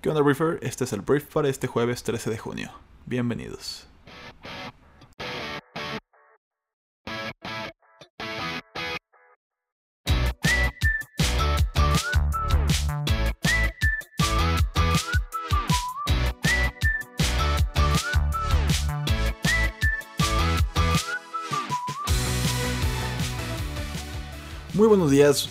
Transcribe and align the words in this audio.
¿Qué 0.00 0.08
onda, 0.08 0.22
Briefer? 0.22 0.58
Este 0.62 0.84
es 0.84 0.94
el 0.94 1.02
brief 1.02 1.26
para 1.26 1.50
este 1.50 1.66
jueves 1.66 2.02
13 2.04 2.30
de 2.30 2.38
junio. 2.38 2.70
Bienvenidos. 3.04 3.86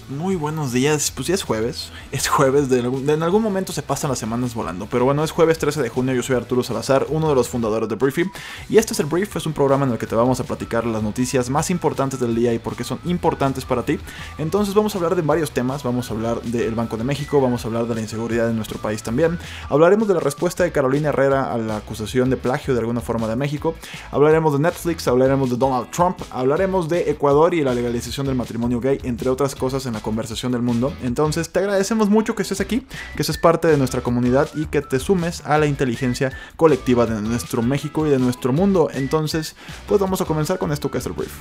Muy 0.09 0.35
buenos 0.35 0.73
días. 0.73 1.11
Pues 1.11 1.27
ya 1.27 1.35
es 1.35 1.43
jueves, 1.43 1.91
es 2.11 2.27
jueves, 2.27 2.69
de, 2.69 2.79
en 2.79 3.23
algún 3.23 3.43
momento 3.43 3.71
se 3.71 3.83
pasan 3.83 4.09
las 4.09 4.17
semanas 4.17 4.55
volando. 4.55 4.87
Pero 4.89 5.05
bueno, 5.05 5.23
es 5.23 5.29
jueves 5.29 5.59
13 5.59 5.83
de 5.83 5.89
junio, 5.89 6.15
yo 6.15 6.23
soy 6.23 6.37
Arturo 6.37 6.63
Salazar, 6.63 7.05
uno 7.09 7.29
de 7.29 7.35
los 7.35 7.49
fundadores 7.49 7.87
de 7.87 7.93
Briefing. 7.93 8.31
Y 8.67 8.77
este 8.77 8.93
es 8.93 8.99
el 8.99 9.05
Brief, 9.05 9.35
es 9.35 9.45
un 9.45 9.53
programa 9.53 9.85
en 9.85 9.91
el 9.91 9.99
que 9.99 10.07
te 10.07 10.15
vamos 10.15 10.39
a 10.39 10.43
platicar 10.43 10.85
las 10.85 11.03
noticias 11.03 11.51
más 11.51 11.69
importantes 11.69 12.19
del 12.19 12.33
día 12.33 12.51
y 12.51 12.57
por 12.57 12.75
qué 12.75 12.83
son 12.83 12.99
importantes 13.05 13.63
para 13.63 13.83
ti. 13.83 13.99
Entonces 14.39 14.73
vamos 14.73 14.95
a 14.95 14.97
hablar 14.97 15.15
de 15.15 15.21
varios 15.21 15.51
temas, 15.51 15.83
vamos 15.83 16.09
a 16.09 16.15
hablar 16.15 16.41
del 16.41 16.73
Banco 16.73 16.97
de 16.97 17.03
México, 17.03 17.39
vamos 17.39 17.63
a 17.63 17.67
hablar 17.67 17.85
de 17.85 17.93
la 17.93 18.01
inseguridad 18.01 18.49
en 18.49 18.55
nuestro 18.55 18.79
país 18.79 19.03
también. 19.03 19.37
Hablaremos 19.69 20.07
de 20.07 20.15
la 20.15 20.19
respuesta 20.19 20.63
de 20.63 20.71
Carolina 20.71 21.09
Herrera 21.09 21.53
a 21.53 21.59
la 21.59 21.77
acusación 21.77 22.31
de 22.31 22.37
plagio 22.37 22.73
de 22.73 22.79
alguna 22.79 23.01
forma 23.01 23.27
de 23.27 23.35
México. 23.35 23.75
Hablaremos 24.09 24.53
de 24.53 24.59
Netflix, 24.59 25.07
hablaremos 25.07 25.51
de 25.51 25.57
Donald 25.57 25.91
Trump, 25.91 26.17
hablaremos 26.31 26.89
de 26.89 27.11
Ecuador 27.11 27.53
y 27.53 27.61
la 27.61 27.75
legalización 27.75 28.25
del 28.25 28.35
matrimonio 28.35 28.79
gay, 28.79 28.99
entre 29.03 29.29
otras 29.29 29.58
cosas 29.59 29.85
en 29.85 29.93
la 29.93 29.99
conversación 30.01 30.51
del 30.51 30.63
mundo. 30.63 30.91
Entonces 31.03 31.51
te 31.51 31.59
agradecemos 31.59 32.09
mucho 32.09 32.33
que 32.33 32.41
estés 32.41 32.61
aquí, 32.61 32.87
que 33.15 33.23
seas 33.23 33.37
parte 33.37 33.67
de 33.67 33.77
nuestra 33.77 34.01
comunidad 34.01 34.49
y 34.55 34.65
que 34.65 34.81
te 34.81 34.97
sumes 34.97 35.45
a 35.45 35.59
la 35.59 35.67
inteligencia 35.67 36.31
colectiva 36.55 37.05
de 37.05 37.21
nuestro 37.21 37.61
México 37.61 38.07
y 38.07 38.09
de 38.09 38.17
nuestro 38.17 38.51
mundo. 38.51 38.89
Entonces, 38.91 39.55
pues 39.87 40.01
vamos 40.01 40.21
a 40.21 40.25
comenzar 40.25 40.57
con 40.57 40.71
esto 40.71 40.89
que 40.89 40.97
es 40.97 41.05
el 41.05 41.13
brief. 41.13 41.33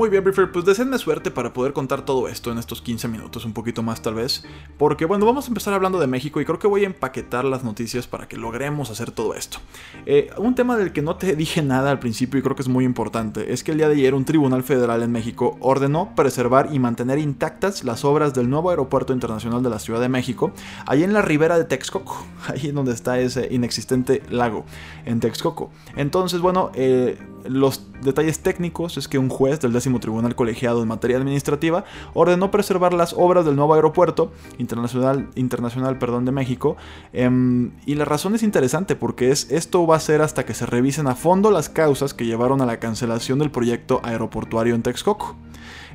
Muy 0.00 0.08
bien, 0.08 0.24
Briefer, 0.24 0.50
pues 0.50 0.64
deseenme 0.64 0.96
suerte 0.96 1.30
para 1.30 1.52
poder 1.52 1.74
contar 1.74 2.06
todo 2.06 2.26
esto 2.26 2.50
en 2.50 2.56
estos 2.56 2.80
15 2.80 3.06
minutos, 3.06 3.44
un 3.44 3.52
poquito 3.52 3.82
más 3.82 4.00
tal 4.00 4.14
vez. 4.14 4.46
Porque 4.78 5.04
bueno, 5.04 5.26
vamos 5.26 5.44
a 5.44 5.48
empezar 5.48 5.74
hablando 5.74 6.00
de 6.00 6.06
México 6.06 6.40
y 6.40 6.46
creo 6.46 6.58
que 6.58 6.66
voy 6.66 6.84
a 6.84 6.86
empaquetar 6.86 7.44
las 7.44 7.64
noticias 7.64 8.06
para 8.06 8.26
que 8.26 8.38
logremos 8.38 8.88
hacer 8.88 9.10
todo 9.10 9.34
esto. 9.34 9.58
Eh, 10.06 10.30
un 10.38 10.54
tema 10.54 10.78
del 10.78 10.94
que 10.94 11.02
no 11.02 11.16
te 11.16 11.36
dije 11.36 11.60
nada 11.60 11.90
al 11.90 11.98
principio 11.98 12.40
y 12.40 12.42
creo 12.42 12.56
que 12.56 12.62
es 12.62 12.68
muy 12.68 12.86
importante 12.86 13.52
es 13.52 13.62
que 13.62 13.72
el 13.72 13.76
día 13.76 13.88
de 13.88 13.96
ayer 13.96 14.14
un 14.14 14.24
tribunal 14.24 14.62
federal 14.62 15.02
en 15.02 15.12
México 15.12 15.58
ordenó 15.60 16.14
preservar 16.16 16.70
y 16.72 16.78
mantener 16.78 17.18
intactas 17.18 17.84
las 17.84 18.02
obras 18.02 18.32
del 18.32 18.48
nuevo 18.48 18.70
aeropuerto 18.70 19.12
internacional 19.12 19.62
de 19.62 19.68
la 19.68 19.78
Ciudad 19.78 20.00
de 20.00 20.08
México, 20.08 20.50
ahí 20.86 21.04
en 21.04 21.12
la 21.12 21.20
ribera 21.20 21.58
de 21.58 21.66
Texcoco, 21.66 22.24
ahí 22.46 22.68
en 22.68 22.74
donde 22.74 22.92
está 22.92 23.20
ese 23.20 23.48
inexistente 23.50 24.22
lago 24.30 24.64
en 25.04 25.20
Texcoco. 25.20 25.70
Entonces, 25.94 26.40
bueno, 26.40 26.70
eh, 26.72 27.18
los 27.44 27.86
detalles 28.02 28.40
técnicos 28.40 28.96
es 28.96 29.08
que 29.08 29.18
un 29.18 29.28
juez 29.28 29.60
del 29.60 29.72
décimo 29.72 29.89
tribunal 29.98 30.34
colegiado 30.34 30.82
en 30.82 30.88
materia 30.88 31.16
administrativa 31.16 31.84
ordenó 32.14 32.50
preservar 32.50 32.94
las 32.94 33.14
obras 33.16 33.44
del 33.44 33.56
nuevo 33.56 33.74
aeropuerto 33.74 34.32
internacional, 34.58 35.28
internacional 35.34 35.98
perdón, 35.98 36.24
de 36.24 36.32
México. 36.32 36.76
Em, 37.12 37.72
y 37.86 37.94
la 37.94 38.04
razón 38.04 38.34
es 38.34 38.42
interesante 38.42 38.94
porque 38.94 39.30
es, 39.30 39.50
esto 39.50 39.86
va 39.86 39.96
a 39.96 40.00
ser 40.00 40.22
hasta 40.22 40.44
que 40.44 40.54
se 40.54 40.66
revisen 40.66 41.06
a 41.06 41.14
fondo 41.14 41.50
las 41.50 41.68
causas 41.68 42.14
que 42.14 42.26
llevaron 42.26 42.60
a 42.60 42.66
la 42.66 42.78
cancelación 42.78 43.38
del 43.38 43.50
proyecto 43.50 44.00
aeroportuario 44.04 44.74
en 44.74 44.82
Texcoco. 44.82 45.36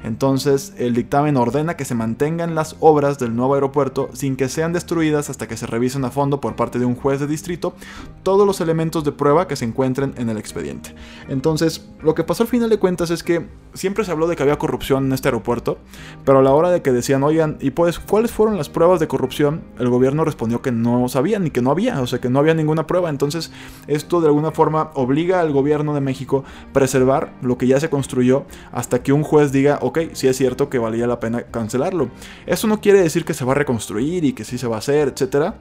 Entonces, 0.06 0.74
el 0.78 0.94
dictamen 0.94 1.36
ordena 1.36 1.76
que 1.76 1.84
se 1.84 1.96
mantengan 1.96 2.54
las 2.54 2.76
obras 2.80 3.18
del 3.18 3.36
nuevo 3.36 3.56
aeropuerto 3.56 4.10
sin 4.14 4.36
que 4.36 4.50
sean 4.50 4.72
destruidas 4.72 5.32
hasta 5.32 5.48
que 5.48 5.58
se 5.58 5.66
revisen 5.66 6.06
a 6.06 6.12
fondo 6.12 6.40
por 6.40 6.56
parte 6.56 6.78
de 6.78 6.86
un 6.86 6.96
juez 6.96 7.20
de 7.20 7.26
distrito 7.26 7.74
todos 8.22 8.46
los 8.46 8.62
elementos 8.62 9.04
de 9.04 9.12
prueba 9.12 9.48
que 9.48 9.56
se 9.56 9.66
encuentren 9.66 10.14
en 10.18 10.30
el 10.30 10.38
expediente. 10.38 10.94
Entonces, 11.28 11.90
lo 12.04 12.14
que 12.14 12.24
pasó 12.24 12.44
al 12.44 12.50
final 12.50 12.70
de 12.70 12.78
cuentas 12.78 13.10
es 13.10 13.24
que 13.24 13.48
siempre 13.74 14.06
se 14.06 14.12
habló 14.12 14.28
de 14.28 14.36
que 14.36 14.44
había 14.44 14.60
corrupción 14.60 15.06
en 15.06 15.14
este 15.14 15.28
aeropuerto, 15.28 15.80
pero 16.24 16.40
a 16.40 16.44
la 16.44 16.54
hora 16.54 16.70
de 16.70 16.84
que 16.84 16.92
decían, 16.92 17.24
oigan, 17.24 17.58
¿y 17.60 17.72
pues 17.72 17.98
cuáles 17.98 18.32
fueron 18.32 18.58
las 18.58 18.70
pruebas 18.70 19.00
de 19.00 19.08
corrupción? 19.08 19.64
El 19.80 19.90
gobierno 19.90 20.24
respondió 20.24 20.62
que 20.62 20.72
no 20.72 21.10
sabían 21.10 21.44
ni 21.44 21.50
que 21.50 21.64
no 21.64 21.72
había, 21.72 22.00
o 22.02 22.08
sea, 22.08 22.22
que 22.22 22.30
no 22.30 22.40
había 22.40 22.54
ninguna 22.54 22.86
prueba. 22.86 23.10
Entonces, 23.10 23.52
esto 23.88 24.22
de 24.22 24.28
alguna 24.28 24.52
forma 24.52 24.92
obliga 24.94 25.42
al 25.42 25.52
gobierno 25.52 25.96
de 25.96 26.02
México 26.02 26.44
a 26.70 26.74
preservar 26.74 27.34
lo 27.42 27.58
que 27.58 27.66
ya 27.66 27.80
se 27.80 27.90
construyó 27.90 28.46
hasta 28.72 29.02
que 29.02 29.12
un 29.12 29.24
juez 29.24 29.52
diga, 29.52 29.80
ok, 29.82 29.95
sí 30.14 30.28
es 30.28 30.38
cierto 30.38 30.70
que 30.70 30.80
valía 30.80 31.08
la 31.08 31.20
pena 31.20 31.44
cancelarlo. 31.44 32.10
Eso 32.46 32.68
no 32.68 32.82
quiere 32.82 33.02
decir 33.02 33.26
que 33.26 33.34
se 33.34 33.46
va 33.46 33.54
a 33.54 33.56
reconstruir 33.56 34.24
y 34.24 34.34
que 34.34 34.44
sí 34.44 34.58
se 34.58 34.68
va 34.68 34.76
a 34.76 34.80
hacer, 34.80 35.10
etcétera. 35.10 35.56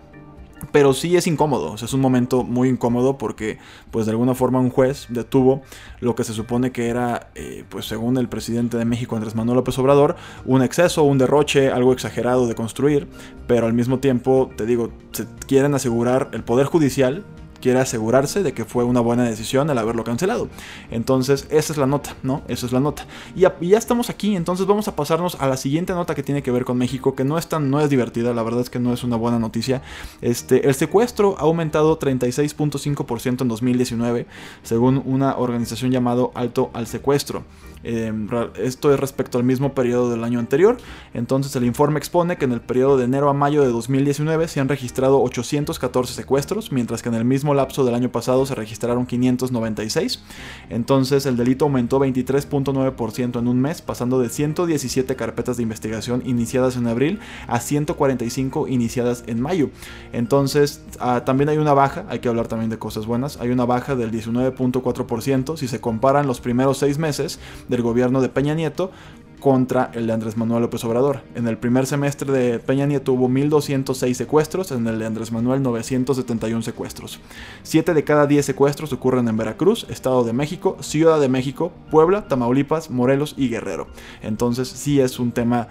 Pero 0.73 0.95
sí 0.95 1.17
es 1.17 1.27
incómodo, 1.27 1.75
es 1.75 1.93
un 1.93 2.01
momento 2.01 2.43
muy 2.43 2.69
incómodo 2.69 3.19
porque 3.19 3.59
pues 3.91 4.07
de 4.07 4.13
alguna 4.13 4.35
forma 4.35 4.61
un 4.61 4.71
juez 4.71 5.07
detuvo 5.11 5.63
lo 6.01 6.15
que 6.15 6.25
se 6.25 6.33
supone 6.33 6.73
que 6.73 6.89
era, 6.89 7.29
eh, 7.35 7.65
pues 7.69 7.87
según 7.87 8.17
el 8.17 8.29
presidente 8.29 8.79
de 8.79 8.85
México 8.85 9.15
Andrés 9.15 9.35
Manuel 9.35 9.57
López 9.57 9.79
Obrador, 9.79 10.17
un 10.47 10.63
exceso, 10.63 11.03
un 11.03 11.19
derroche, 11.19 11.71
algo 11.71 11.93
exagerado 11.93 12.47
de 12.47 12.55
construir, 12.55 13.09
pero 13.47 13.67
al 13.67 13.75
mismo 13.75 13.99
tiempo, 13.99 14.51
te 14.57 14.65
digo, 14.65 14.91
se 15.13 15.27
quieren 15.47 15.75
asegurar 15.75 16.31
el 16.33 16.45
Poder 16.45 16.67
Judicial 16.67 17.25
quiere 17.65 17.81
asegurarse 17.81 18.43
de 18.43 18.53
que 18.53 18.67
fue 18.67 18.85
una 18.85 19.01
buena 19.01 19.25
decisión 19.25 19.71
el 19.71 19.79
haberlo 19.79 20.05
cancelado. 20.05 20.51
Entonces, 20.91 21.47
esa 21.49 21.73
es 21.73 21.79
la 21.79 21.87
nota, 21.87 22.15
¿no? 22.23 22.43
Esa 22.47 22.67
es 22.67 22.73
la 22.73 22.81
nota. 22.81 23.07
Y 23.35 23.41
ya, 23.41 23.79
estamos 23.79 24.11
aquí, 24.11 24.37
entonces 24.37 24.67
vamos 24.67 24.87
a 24.87 24.95
pasarnos 24.95 25.39
a 25.41 25.49
la 25.49 25.57
siguiente 25.57 25.95
nota 25.95 26.15
que 26.15 26.23
tiene 26.23 26.43
que 26.43 26.51
ver 26.51 26.67
con 26.67 26.77
México, 26.77 27.15
que 27.15 27.25
no 27.25 27.39
es 27.39 27.47
tan, 27.47 27.71
no 27.71 27.81
es 27.81 27.89
divertida, 27.89 28.35
la 28.35 28.43
verdad 28.43 28.61
es 28.61 28.69
que 28.69 28.81
no 28.81 28.93
es 28.93 29.03
una 29.03 29.17
buena 29.17 29.39
noticia. 29.39 29.81
Este, 30.21 30.69
el 30.69 30.75
secuestro 30.75 31.37
ha 31.39 31.45
aumentado 31.45 31.99
36.5% 31.99 33.41
en 33.41 33.49
2019, 33.49 34.27
según 34.63 35.03
una 35.07 35.39
organización 35.39 35.91
llamado 35.91 36.33
Alto 36.35 36.71
al 36.75 36.87
Secuestro. 36.87 37.45
Em, 37.85 38.29
esto 38.59 38.93
es 38.93 38.99
respecto 38.99 39.37
al 39.37 39.45
mismo 39.45 39.75
periodo 39.75 40.11
del 40.11 40.25
año 40.25 40.39
anterior. 40.39 40.79
Entonces 41.13 41.55
el 41.55 41.65
informe 41.65 41.99
expone 41.99 42.39
que 42.39 42.47
en 42.47 42.53
el 42.53 42.63
periodo 42.63 42.97
de 42.97 43.05
enero 43.05 43.29
a 43.29 43.35
mayo 43.35 43.63
de 43.63 43.69
2019 43.69 44.49
se 44.49 44.61
han 44.61 44.69
registrado 44.69 45.21
814 45.23 46.15
secuestros, 46.15 46.73
mientras 46.73 47.03
que 47.03 47.11
en 47.11 47.15
el 47.15 47.25
mismo 47.25 47.53
lapso 47.53 47.85
del 47.85 47.95
año 47.95 48.11
pasado 48.11 48.47
se 48.47 48.55
registraron 48.55 49.07
596. 49.07 50.23
Entonces 50.71 51.27
el 51.27 51.37
delito 51.37 51.67
aumentó 51.67 52.01
23.9% 52.01 53.39
en 53.39 53.49
un 53.49 53.61
mes, 53.61 53.83
pasando 53.83 54.19
de 54.19 54.31
117 54.31 55.15
carpetas 55.15 55.59
de 55.59 55.63
investigación 55.63 56.23
iniciadas 56.25 56.77
en 56.77 56.87
abril 56.87 57.21
a 57.47 57.61
145 57.61 58.67
iniciadas 58.69 59.25
en 59.27 59.43
mayo. 59.43 59.69
Entonces 60.13 60.83
ah, 61.01 61.23
también 61.27 61.51
hay 61.51 61.59
una 61.59 61.75
baja, 61.75 62.07
hay 62.09 62.21
que 62.21 62.31
hablar 62.31 62.49
también 62.49 62.71
de 62.71 62.79
cosas 62.79 63.05
buenas, 63.05 63.39
hay 63.41 63.51
una 63.51 63.67
baja 63.67 63.95
del 63.95 64.11
19.4% 64.11 65.57
si 65.59 65.69
se 65.69 65.81
comparan 65.81 66.27
los 66.27 66.41
primeros 66.41 66.79
seis 66.79 66.99
meses 66.99 67.39
del 67.75 67.83
gobierno 67.83 68.21
de 68.23 68.29
Peña 68.29 68.55
Nieto 68.55 68.93
contra 69.41 69.91
el 69.93 70.07
de 70.07 70.13
Andrés 70.15 70.39
Manuel 70.39 70.63
López 70.63 70.83
Obrador. 70.85 71.21
En 71.35 71.47
el 71.47 71.59
primer 71.59 71.85
semestre 71.85 72.33
de 72.33 72.59
Peña 72.61 72.87
Nieto 72.87 73.13
hubo 73.13 73.29
1.206 73.29 74.15
secuestros, 74.15 74.71
en 74.71 74.87
el 74.87 74.99
de 74.99 75.05
Andrés 75.05 75.33
Manuel 75.33 75.63
971 75.63 76.63
secuestros. 76.63 77.21
7 77.63 77.93
de 77.93 78.05
cada 78.05 78.27
10 78.27 78.47
secuestros 78.47 78.95
ocurren 78.95 79.29
en 79.29 79.37
Veracruz, 79.37 79.87
Estado 79.91 80.25
de 80.25 80.33
México, 80.33 80.79
Ciudad 80.81 81.21
de 81.21 81.29
México, 81.29 81.73
Puebla, 81.91 82.27
Tamaulipas, 82.27 82.91
Morelos 82.91 83.35
y 83.37 83.49
Guerrero. 83.51 83.89
Entonces 84.23 84.69
sí 84.69 85.01
es 85.01 85.19
un 85.19 85.33
tema 85.33 85.69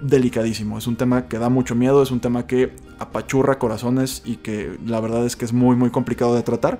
delicadísimo, 0.00 0.78
es 0.78 0.86
un 0.86 0.94
tema 0.94 1.26
que 1.26 1.38
da 1.38 1.48
mucho 1.48 1.74
miedo, 1.74 2.04
es 2.04 2.12
un 2.12 2.20
tema 2.20 2.46
que 2.46 2.72
apachurra 3.00 3.58
corazones 3.58 4.22
y 4.24 4.36
que 4.36 4.78
la 4.86 5.00
verdad 5.00 5.26
es 5.26 5.34
que 5.34 5.44
es 5.44 5.52
muy 5.52 5.74
muy 5.74 5.90
complicado 5.90 6.36
de 6.36 6.44
tratar. 6.44 6.78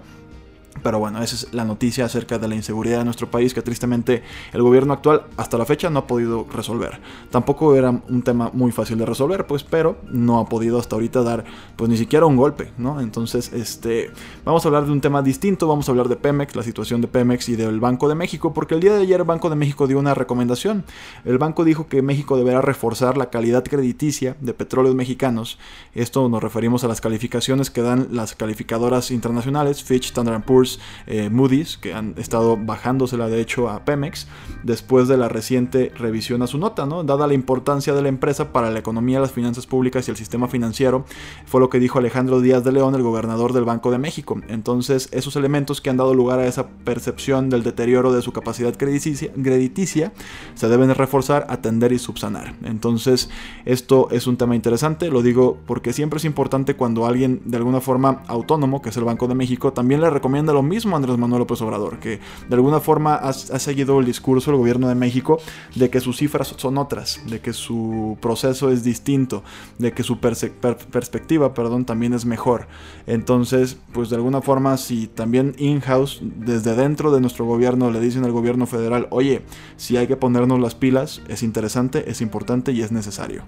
Pero 0.83 0.99
bueno, 0.99 1.23
esa 1.23 1.35
es 1.35 1.55
la 1.55 1.65
noticia 1.65 2.05
acerca 2.05 2.39
de 2.39 2.49
la 2.49 2.55
inseguridad 2.55 2.99
de 2.99 3.05
nuestro 3.05 3.31
país 3.31 3.55
que 3.55 3.63
tristemente 3.63 4.23
el 4.53 4.63
gobierno 4.63 4.93
actual 4.93 5.23
hasta 5.37 5.59
la 5.59 5.65
fecha 5.65 5.91
no 5.91 6.01
ha 6.01 6.07
podido 6.07 6.47
resolver. 6.53 7.01
Tampoco 7.31 7.75
era 7.75 7.91
un 7.91 8.23
tema 8.23 8.51
muy 8.53 8.73
fácil 8.73 8.99
de 8.99 9.07
resolver, 9.07 9.47
pues, 9.47 9.65
pero 9.65 9.99
no 10.11 10.39
ha 10.39 10.49
podido 10.49 10.79
hasta 10.79 10.97
ahorita 10.97 11.23
dar 11.23 11.45
pues 11.77 11.91
ni 11.91 11.97
siquiera 11.97 12.27
un 12.27 12.37
golpe, 12.37 12.71
¿no? 12.79 13.01
Entonces, 13.01 13.53
este, 13.53 14.11
vamos 14.45 14.65
a 14.65 14.69
hablar 14.69 14.87
de 14.87 14.93
un 14.93 15.01
tema 15.01 15.23
distinto, 15.23 15.69
vamos 15.69 15.89
a 15.89 15.93
hablar 15.93 16.09
de 16.09 16.17
Pemex, 16.17 16.57
la 16.57 16.63
situación 16.63 17.01
de 17.01 17.09
Pemex 17.09 17.49
y 17.49 17.57
del 17.57 17.81
Banco 17.81 18.09
de 18.09 18.15
México, 18.15 18.53
porque 18.53 18.75
el 18.75 18.81
día 18.81 18.95
de 18.95 19.03
ayer 19.03 19.21
el 19.21 19.27
Banco 19.27 19.51
de 19.51 19.57
México 19.57 19.87
dio 19.87 19.99
una 19.99 20.15
recomendación. 20.15 20.85
El 21.25 21.39
banco 21.39 21.65
dijo 21.65 21.89
que 21.89 22.03
México 22.03 22.37
deberá 22.37 22.61
reforzar 22.61 23.17
la 23.17 23.31
calidad 23.31 23.65
crediticia 23.65 24.37
de 24.41 24.55
petróleos 24.55 24.95
mexicanos. 24.95 25.59
Esto 25.95 26.29
nos 26.29 26.43
referimos 26.43 26.85
a 26.85 26.89
las 26.89 27.01
calificaciones 27.01 27.71
que 27.71 27.83
dan 27.83 28.09
las 28.11 28.35
calificadoras 28.35 29.11
internacionales, 29.11 29.83
Fitch, 29.83 30.07
Standard 30.07 30.43
Poor's, 30.45 30.68
Eh, 31.07 31.31
Moody's, 31.31 31.79
que 31.79 31.95
han 31.95 32.15
estado 32.19 32.57
bajándosela 32.57 33.29
de 33.29 33.41
hecho 33.41 33.69
a 33.69 33.85
Pemex, 33.85 34.27
después 34.63 35.09
de 35.09 35.17
la 35.17 35.29
reciente 35.29 35.93
revisión 35.97 36.43
a 36.43 36.47
su 36.47 36.59
nota, 36.59 36.87
¿no? 36.87 37.05
Dada 37.05 37.27
la 37.27 37.35
importancia 37.35 37.95
de 37.95 38.03
la 38.03 38.09
empresa 38.09 38.53
para 38.53 38.71
la 38.71 38.79
economía, 38.79 39.21
las 39.21 39.33
finanzas 39.33 39.67
públicas 39.67 40.07
y 40.09 40.11
el 40.11 40.17
sistema 40.17 40.49
financiero, 40.49 41.05
fue 41.47 41.61
lo 41.61 41.71
que 41.71 41.79
dijo 41.79 41.99
Alejandro 41.99 42.41
Díaz 42.41 42.65
de 42.65 42.73
León, 42.73 42.95
el 42.95 43.03
gobernador 43.03 43.53
del 43.53 43.65
Banco 43.65 43.91
de 43.91 43.99
México. 43.99 44.41
Entonces, 44.49 45.09
esos 45.13 45.37
elementos 45.37 45.81
que 45.81 45.91
han 45.91 45.97
dado 45.97 46.15
lugar 46.15 46.39
a 46.41 46.47
esa 46.47 46.69
percepción 46.85 47.51
del 47.51 47.63
deterioro 47.63 48.13
de 48.13 48.23
su 48.23 48.33
capacidad 48.33 48.77
crediticia, 48.77 50.13
se 50.55 50.69
deben 50.69 50.95
reforzar, 50.95 51.47
atender 51.49 51.93
y 51.93 51.99
subsanar. 51.99 52.55
Entonces, 52.65 53.31
esto 53.65 54.09
es 54.11 54.27
un 54.27 54.37
tema 54.37 54.55
interesante, 54.55 55.11
lo 55.11 55.23
digo 55.23 55.59
porque 55.67 55.93
siempre 55.93 56.19
es 56.19 56.25
importante 56.25 56.75
cuando 56.75 57.07
alguien 57.07 57.43
de 57.45 57.57
alguna 57.57 57.81
forma 57.81 58.23
autónomo, 58.27 58.83
que 58.83 58.91
es 58.91 58.97
el 58.97 59.05
Banco 59.05 59.29
de 59.29 59.35
México, 59.35 59.73
también 59.73 60.01
le 60.01 60.11
recomienda 60.11 60.53
lo 60.59 60.63
mismo 60.65 60.97
Andrés 60.97 61.17
Manuel 61.17 61.39
López 61.39 61.63
Obrador, 61.63 62.01
que 62.01 62.19
de 62.49 62.55
alguna 62.57 62.81
forma 62.81 63.15
ha, 63.15 63.33
seguido 63.33 64.01
el 64.01 64.07
discurso 64.07 64.51
del 64.51 64.59
gobierno 64.59 64.89
de 64.89 64.97
México 64.97 65.39
de 65.77 65.89
que 65.89 66.01
sus 66.01 66.17
cifras 66.17 66.53
son 66.57 66.79
otras, 66.79 67.21
de 67.27 67.39
que 67.39 67.53
su 67.53 68.19
proceso 68.21 68.69
es 68.73 68.83
distinto, 68.83 69.45
de 69.79 69.93
que 69.93 70.03
su 70.03 70.19
perspectiva, 70.19 71.55
perdón, 71.55 71.85
también 71.85 72.13
es 72.13 72.25
mejor. 72.25 72.67
Entonces, 73.07 73.79
pues 73.93 74.11
de 74.11 74.17
alguna 74.17 74.43
forma, 74.43 74.77
si 74.79 75.07
también 75.07 75.55
in-house, 75.59 76.21
desde 76.23 76.75
dentro 76.75 77.13
de 77.13 77.21
nuestro 77.21 77.45
gobierno, 77.45 77.93
le 77.93 78.01
dicen 78.01 78.25
al 78.25 78.33
gobierno 78.33 78.67
federal, 78.67 79.07
oye, 79.11 79.43
si 79.77 79.97
hay 79.97 80.09
que 80.09 80.17
ponernos 80.17 80.59
las 80.59 80.75
pilas, 80.75 81.23
es 81.29 81.45
interesante, 81.45 82.11
es 82.11 82.21
importante 82.21 82.73
y 82.73 82.83
es 82.83 82.91
necesario. 82.91 83.45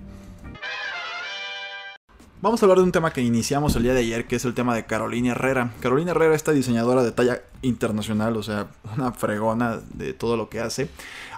Vamos 2.43 2.63
a 2.63 2.65
hablar 2.65 2.79
de 2.79 2.85
un 2.85 2.93
tema 2.93 3.13
que 3.13 3.21
iniciamos 3.21 3.77
el 3.77 3.83
día 3.83 3.93
de 3.93 4.01
ayer, 4.01 4.27
que 4.27 4.37
es 4.37 4.47
el 4.47 4.55
tema 4.55 4.75
de 4.75 4.87
Carolina 4.87 5.33
Herrera. 5.33 5.75
Carolina 5.81 6.13
Herrera, 6.13 6.35
esta 6.35 6.53
diseñadora 6.53 7.03
de 7.03 7.13
talla 7.13 7.43
internacional, 7.61 8.35
o 8.39 8.43
sea, 8.43 8.69
una 8.97 9.13
fregona 9.13 9.81
de 9.93 10.15
todo 10.15 10.39
lo 10.39 10.49
que 10.49 10.59
hace. 10.61 10.89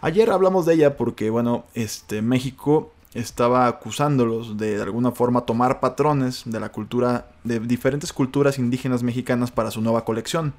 Ayer 0.01 0.31
hablamos 0.31 0.65
de 0.65 0.75
ella 0.75 0.97
porque, 0.97 1.29
bueno, 1.29 1.65
este, 1.75 2.23
México 2.23 2.93
estaba 3.15 3.67
acusándolos 3.67 4.57
de, 4.59 4.81
alguna 4.81 5.11
forma 5.11 5.45
tomar 5.45 5.81
patrones 5.81 6.45
de 6.47 6.61
la 6.61 6.71
cultura, 6.71 7.27
de 7.43 7.59
diferentes 7.59 8.13
culturas 8.13 8.61
indígenas 8.61 9.03
mexicanas 9.03 9.51
para 9.51 9.73
su 9.73 9.81
nueva 9.81 10.05
colección. 10.05 10.55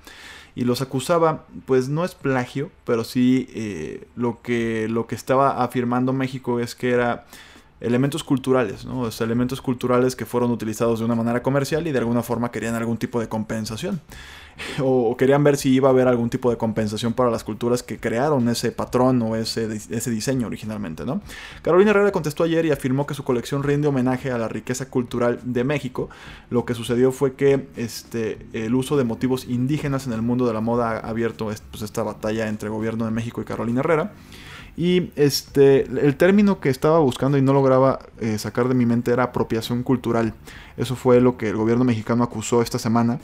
Y 0.56 0.66
los 0.66 0.82
acusaba, 0.82 1.46
pues 1.66 1.88
no 1.88 2.04
es 2.04 2.16
plagio, 2.16 2.70
pero 2.84 3.06
sí 3.06 3.48
eh, 3.54 4.08
lo, 4.18 4.42
que, 4.42 4.90
lo 4.90 5.08
que 5.08 5.16
estaba 5.16 5.64
afirmando 5.64 6.12
México 6.12 6.60
es 6.60 6.76
que 6.76 6.92
era 6.92 7.24
elementos 7.82 8.24
culturales, 8.24 8.86
elementos 9.20 9.62
culturales 9.62 10.16
que 10.16 10.26
fueron 10.26 10.52
utilizados 10.52 11.00
de 11.00 11.06
una 11.06 11.16
manera 11.16 11.44
comercial 11.44 11.86
y 11.88 11.92
de 11.92 12.00
alguna 12.00 12.24
forma 12.24 12.52
querían 12.52 12.76
algún 12.76 12.98
tipo 12.98 13.20
de 13.20 13.28
compensación. 13.28 14.02
O, 14.84 15.16
querían 15.18 15.44
ver 15.44 15.58
si 15.58 15.70
iba 15.74 15.90
a 15.90 15.92
haber 15.92 16.08
algún 16.08 16.30
tipo 16.30 16.50
de 16.50 16.58
compensación 16.58 17.14
para 17.14 17.32
las 17.32 17.44
culturas 17.44 17.84
que 17.84 17.98
crearon 17.98 18.48
ese 18.50 18.72
patrón 18.72 19.22
o 19.22 19.36
ese, 19.36 19.66
ese 19.74 20.12
diseño 20.12 20.46
originalmente, 20.46 21.06
¿no? 21.06 21.22
Carolina 21.62 21.92
Herrera 21.92 22.12
contestó 22.12 22.44
ayer 22.44 22.66
y 22.66 22.72
afirmó 22.72 23.08
que 23.08 23.14
su 23.14 23.24
colección 23.24 23.64
rinde 23.64 23.88
homenaje 23.88 24.32
a 24.32 24.38
la 24.38 24.48
riqueza 24.48 24.90
cultural 24.90 25.40
de 25.44 25.64
México. 25.64 26.10
Lo 26.50 26.66
que 26.66 26.76
sucedió 26.76 27.12
fue 27.12 27.34
que 27.34 27.68
este, 27.78 28.46
el 28.54 28.76
uso 28.76 28.98
de 28.98 29.04
motivos 29.04 29.46
indígenas 29.46 30.08
en 30.08 30.14
el 30.14 30.22
mundo 30.22 30.46
de 30.46 30.54
la 30.54 30.62
moda 30.62 31.00
ha 31.00 31.10
abierto 31.10 31.46
pues, 31.46 31.82
esta 31.82 32.04
batalla 32.04 32.48
entre 32.48 32.68
el 32.68 32.74
gobierno 32.74 33.06
de 33.06 33.12
México 33.12 33.42
y 33.42 33.46
Carolina 33.46 33.80
Herrera. 33.80 34.14
Y 34.76 35.12
este, 35.16 35.84
el 35.84 36.16
término 36.16 36.60
que 36.60 36.70
estaba 36.70 37.00
buscando 37.00 37.38
y 37.38 37.42
no 37.42 37.54
lograba 37.54 38.00
eh, 38.20 38.38
sacar 38.40 38.68
de 38.68 38.74
mi 38.74 38.86
mente 38.86 39.12
era 39.12 39.24
apropiación 39.24 39.84
cultural. 39.84 40.34
Eso 40.78 40.96
fue 40.96 41.22
lo 41.22 41.38
que 41.38 41.50
el 41.50 41.56
gobierno 41.56 41.84
mexicano 41.84 42.24
acusó 42.24 42.62
esta 42.62 42.80
semana 42.80 43.20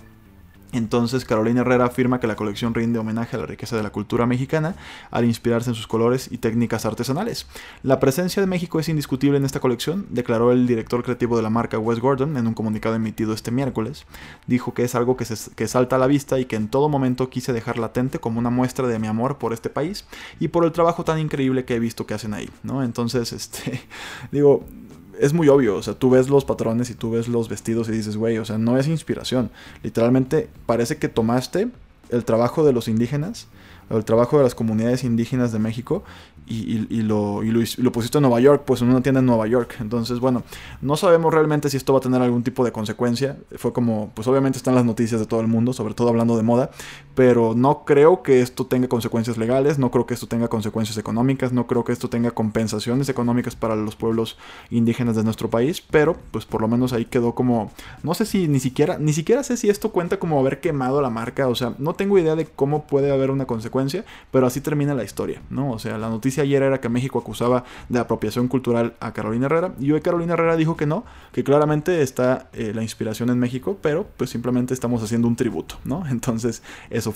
entonces 0.71 1.25
Carolina 1.25 1.61
Herrera 1.61 1.85
afirma 1.85 2.19
que 2.19 2.27
la 2.27 2.35
colección 2.35 2.73
rinde 2.73 2.99
homenaje 2.99 3.35
a 3.35 3.39
la 3.39 3.45
riqueza 3.45 3.75
de 3.75 3.83
la 3.83 3.89
cultura 3.89 4.25
mexicana 4.25 4.75
al 5.09 5.25
inspirarse 5.25 5.69
en 5.69 5.75
sus 5.75 5.87
colores 5.87 6.29
y 6.31 6.37
técnicas 6.37 6.85
artesanales. 6.85 7.47
La 7.81 7.99
presencia 7.99 8.41
de 8.41 8.47
México 8.47 8.79
es 8.79 8.89
indiscutible 8.89 9.37
en 9.37 9.45
esta 9.45 9.59
colección, 9.59 10.05
declaró 10.09 10.51
el 10.51 10.67
director 10.67 11.03
creativo 11.03 11.37
de 11.37 11.43
la 11.43 11.49
marca 11.49 11.79
Wes 11.79 11.99
Gordon 11.99 12.37
en 12.37 12.47
un 12.47 12.53
comunicado 12.53 12.95
emitido 12.95 13.33
este 13.33 13.51
miércoles. 13.51 14.05
Dijo 14.47 14.73
que 14.73 14.83
es 14.83 14.95
algo 14.95 15.17
que, 15.17 15.25
que 15.55 15.67
salta 15.67 15.95
a 15.95 15.99
la 15.99 16.07
vista 16.07 16.39
y 16.39 16.45
que 16.45 16.55
en 16.55 16.67
todo 16.67 16.89
momento 16.89 17.29
quise 17.29 17.53
dejar 17.53 17.79
latente 17.79 18.19
como 18.19 18.39
una 18.39 18.49
muestra 18.49 18.87
de 18.87 18.99
mi 18.99 19.07
amor 19.07 19.37
por 19.37 19.53
este 19.53 19.69
país 19.69 20.05
y 20.39 20.49
por 20.49 20.65
el 20.65 20.71
trabajo 20.71 21.03
tan 21.03 21.19
increíble 21.19 21.65
que 21.65 21.75
he 21.75 21.79
visto 21.79 22.05
que 22.05 22.13
hacen 22.13 22.33
ahí, 22.33 22.49
¿no? 22.63 22.83
Entonces, 22.83 23.33
este, 23.39 23.81
digo, 24.31 24.65
es 25.19 25.33
muy 25.33 25.47
obvio, 25.49 25.75
o 25.75 25.83
sea, 25.83 25.93
tú 25.93 26.09
ves 26.09 26.29
los 26.29 26.45
patrones 26.45 26.89
y 26.89 26.93
tú 26.93 27.11
ves 27.11 27.27
los 27.27 27.49
vestidos 27.49 27.89
y 27.89 27.91
dices, 27.91 28.17
güey, 28.17 28.37
o 28.37 28.45
sea, 28.45 28.57
no 28.57 28.77
es 28.77 28.87
inspiración. 28.87 29.51
Literalmente 29.83 30.49
parece 30.65 30.97
que 30.97 31.09
tomaste 31.09 31.69
el 32.09 32.25
trabajo 32.25 32.65
de 32.65 32.73
los 32.73 32.87
indígenas, 32.87 33.47
el 33.89 34.05
trabajo 34.05 34.37
de 34.37 34.43
las 34.43 34.55
comunidades 34.55 35.03
indígenas 35.03 35.51
de 35.51 35.59
México 35.59 36.03
y, 36.49 37.03
lo, 37.03 37.41
lo, 37.43 37.91
pusiste 37.91 38.17
en 38.17 38.23
Nueva 38.23 38.39
York, 38.39 38.63
pues 38.65 38.81
en 38.81 38.89
una 38.89 39.01
tienda 39.01 39.19
en 39.19 39.27
Nueva 39.27 39.45
York. 39.47 39.77
Entonces, 39.79 40.19
bueno, 40.19 40.43
no 40.81 40.97
sabemos 40.97 41.31
realmente 41.31 41.69
si 41.69 41.77
esto 41.77 41.93
va 41.93 41.99
a 41.99 42.01
tener 42.01 42.21
algún 42.21 42.43
tipo 42.43 42.65
de 42.65 42.71
consecuencia. 42.71 43.37
Fue 43.55 43.71
como, 43.71 44.11
pues 44.15 44.27
obviamente 44.27 44.57
están 44.57 44.73
las 44.73 44.83
noticias 44.83 45.19
de 45.21 45.27
todo 45.27 45.41
el 45.41 45.47
mundo, 45.47 45.73
sobre 45.73 45.93
todo 45.93 46.09
hablando 46.09 46.35
de 46.37 46.43
moda, 46.43 46.71
pero 47.13 47.53
no 47.55 47.85
creo 47.85 48.23
que 48.23 48.41
esto 48.41 48.65
tenga 48.65 48.87
consecuencias 48.87 49.37
legales, 49.37 49.77
no 49.77 49.91
creo 49.91 50.07
que 50.07 50.15
esto 50.15 50.27
tenga 50.27 50.47
consecuencias 50.47 50.97
económicas, 50.97 51.53
no 51.53 51.67
creo 51.67 51.83
que 51.83 51.91
esto 51.91 52.09
tenga 52.09 52.31
compensaciones 52.31 53.09
económicas 53.09 53.55
para 53.55 53.75
los 53.75 53.95
pueblos 53.95 54.37
indígenas 54.71 55.15
de 55.15 55.23
nuestro 55.23 55.49
país, 55.49 55.81
pero 55.81 56.17
pues 56.31 56.45
por 56.45 56.61
lo 56.61 56.67
menos 56.67 56.93
ahí 56.93 57.05
quedó 57.05 57.35
como, 57.35 57.71
no 58.01 58.13
sé 58.15 58.25
si 58.25 58.47
ni 58.47 58.59
siquiera, 58.59 58.97
ni 58.97 59.13
siquiera 59.13 59.43
sé 59.43 59.57
si 59.57 59.69
esto 59.69 59.91
cuenta 59.91 60.17
como 60.17 60.39
haber 60.39 60.61
quemado 60.61 61.01
la 61.01 61.09
marca, 61.09 61.47
o 61.47 61.55
sea, 61.55 61.75
no 61.77 61.93
tengo 61.93 62.17
idea 62.17 62.35
de 62.35 62.45
cómo 62.45 62.87
puede 62.87 63.11
haber 63.11 63.29
una 63.31 63.45
consecuencia, 63.45 64.03
pero 64.31 64.47
así 64.47 64.61
termina 64.61 64.95
la 64.95 65.03
historia, 65.03 65.41
¿no? 65.49 65.71
O 65.71 65.79
sea, 65.79 65.97
la 65.97 66.09
noticia 66.09 66.38
ayer 66.41 66.63
era 66.63 66.79
que 66.79 66.89
México 66.89 67.19
acusaba 67.19 67.63
de 67.89 67.99
apropiación 67.99 68.47
cultural 68.47 68.95
a 68.99 69.13
Carolina 69.13 69.47
Herrera 69.47 69.73
y 69.79 69.91
hoy 69.91 70.01
Carolina 70.01 70.33
Herrera 70.33 70.55
dijo 70.55 70.77
que 70.77 70.85
no, 70.85 71.03
que 71.31 71.43
claramente 71.43 72.01
está 72.01 72.49
eh, 72.53 72.71
la 72.73 72.83
inspiración 72.83 73.29
en 73.29 73.39
México, 73.39 73.77
pero 73.81 74.07
pues 74.17 74.29
simplemente 74.29 74.73
estamos 74.73 75.03
haciendo 75.03 75.27
un 75.27 75.35
tributo, 75.35 75.75
¿no? 75.83 76.03
Entonces 76.09 76.63
eso 76.89 77.13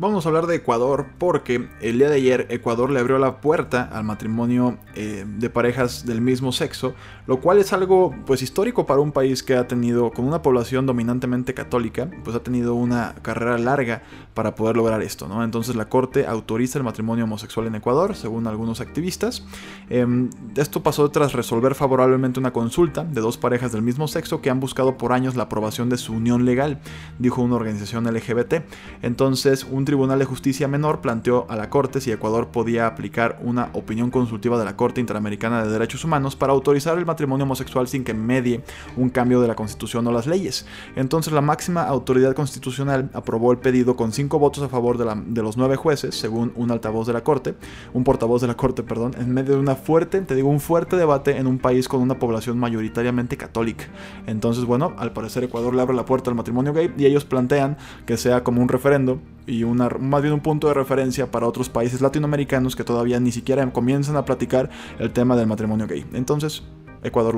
Vamos 0.00 0.24
a 0.24 0.30
hablar 0.30 0.46
de 0.46 0.56
Ecuador 0.56 1.08
porque 1.18 1.68
el 1.82 1.98
día 1.98 2.08
de 2.08 2.16
ayer 2.16 2.46
Ecuador 2.48 2.90
le 2.90 3.00
abrió 3.00 3.18
la 3.18 3.42
puerta 3.42 3.82
al 3.82 4.02
matrimonio 4.02 4.78
eh, 4.94 5.26
de 5.28 5.50
parejas 5.50 6.06
del 6.06 6.22
mismo 6.22 6.52
sexo, 6.52 6.94
lo 7.26 7.40
cual 7.40 7.58
es 7.58 7.74
algo 7.74 8.14
pues 8.24 8.40
histórico 8.40 8.86
para 8.86 9.00
un 9.00 9.12
país 9.12 9.42
que 9.42 9.56
ha 9.56 9.68
tenido 9.68 10.10
con 10.10 10.24
una 10.24 10.40
población 10.40 10.86
dominantemente 10.86 11.52
católica, 11.52 12.08
pues 12.24 12.34
ha 12.34 12.42
tenido 12.42 12.76
una 12.76 13.14
carrera 13.20 13.58
larga 13.58 14.00
para 14.32 14.54
poder 14.54 14.74
lograr 14.74 15.02
esto, 15.02 15.28
¿no? 15.28 15.44
Entonces 15.44 15.76
la 15.76 15.90
corte 15.90 16.26
autoriza 16.26 16.78
el 16.78 16.84
matrimonio 16.84 17.24
homosexual 17.24 17.66
en 17.66 17.74
Ecuador, 17.74 18.16
según 18.16 18.46
algunos 18.46 18.80
activistas. 18.80 19.44
Em, 19.90 20.30
esto 20.56 20.82
pasó 20.82 21.10
tras 21.10 21.34
resolver 21.34 21.74
favorablemente 21.74 22.40
una 22.40 22.54
consulta 22.54 23.04
de 23.04 23.20
dos 23.20 23.36
parejas 23.36 23.72
del 23.72 23.82
mismo 23.82 24.08
sexo 24.08 24.40
que 24.40 24.48
han 24.48 24.60
buscado 24.60 24.96
por 24.96 25.12
años 25.12 25.36
la 25.36 25.42
aprobación 25.42 25.90
de 25.90 25.98
su 25.98 26.14
unión 26.14 26.46
legal, 26.46 26.80
dijo 27.18 27.42
una 27.42 27.56
organización 27.56 28.04
LGBT. 28.04 28.62
Entonces 29.02 29.66
un 29.70 29.89
Tribunal 29.90 30.20
de 30.20 30.24
Justicia 30.24 30.68
Menor 30.68 31.00
planteó 31.00 31.46
a 31.48 31.56
la 31.56 31.68
Corte 31.68 32.00
si 32.00 32.12
Ecuador 32.12 32.50
podía 32.52 32.86
aplicar 32.86 33.40
una 33.42 33.70
opinión 33.72 34.12
consultiva 34.12 34.56
de 34.56 34.64
la 34.64 34.76
Corte 34.76 35.00
Interamericana 35.00 35.64
de 35.64 35.72
Derechos 35.72 36.04
Humanos 36.04 36.36
para 36.36 36.52
autorizar 36.52 36.96
el 36.96 37.04
matrimonio 37.04 37.42
homosexual 37.42 37.88
sin 37.88 38.04
que 38.04 38.14
medie 38.14 38.62
un 38.96 39.10
cambio 39.10 39.40
de 39.40 39.48
la 39.48 39.56
Constitución 39.56 40.06
o 40.06 40.12
las 40.12 40.28
leyes. 40.28 40.64
Entonces 40.94 41.32
la 41.32 41.40
máxima 41.40 41.82
autoridad 41.82 42.36
constitucional 42.36 43.10
aprobó 43.14 43.50
el 43.50 43.58
pedido 43.58 43.96
con 43.96 44.12
cinco 44.12 44.38
votos 44.38 44.62
a 44.62 44.68
favor 44.68 44.96
de, 44.96 45.42
los 45.42 45.56
nueve 45.56 45.74
jueces, 45.74 46.14
según 46.14 46.52
un 46.54 46.70
altavoz 46.70 47.08
de 47.08 47.12
la 47.12 47.24
Corte, 47.24 47.56
un 47.92 48.04
portavoz 48.04 48.42
de 48.42 48.46
la 48.46 48.56
Corte, 48.56 48.84
perdón, 48.84 49.16
en 49.18 49.34
medio 49.34 49.54
de 49.54 49.58
una 49.58 49.74
fuerte, 49.74 50.20
te 50.20 50.36
digo, 50.36 50.50
un 50.50 50.60
fuerte 50.60 50.94
debate 50.94 51.36
en 51.36 51.48
un 51.48 51.58
país 51.58 51.88
con 51.88 52.00
una 52.00 52.20
población 52.20 52.60
mayoritariamente 52.60 53.36
católica. 53.36 53.86
Entonces, 54.28 54.66
bueno, 54.66 54.92
al 54.98 55.12
parecer 55.12 55.42
Ecuador 55.42 55.74
le 55.74 55.82
abre 55.82 55.96
la 55.96 56.04
puerta 56.04 56.30
al 56.30 56.36
matrimonio 56.36 56.72
gay 56.72 56.94
y 56.96 57.06
ellos 57.06 57.24
plantean 57.24 57.76
que 58.06 58.16
sea 58.16 58.44
como 58.44 58.62
un 58.62 58.68
referendo 58.68 59.18
y 59.46 59.64
una, 59.64 59.88
más 59.88 60.22
bien 60.22 60.34
un 60.34 60.40
punto 60.40 60.68
de 60.68 60.74
referencia 60.74 61.30
para 61.30 61.46
otros 61.46 61.68
países 61.68 62.00
latinoamericanos 62.00 62.76
que 62.76 62.84
todavía 62.84 63.20
ni 63.20 63.32
siquiera 63.32 63.70
comienzan 63.72 64.16
a 64.16 64.24
platicar 64.24 64.70
el 64.98 65.12
tema 65.12 65.36
del 65.36 65.46
matrimonio 65.46 65.86
gay. 65.86 66.06
Entonces, 66.12 66.62
Ecuador. 67.02 67.36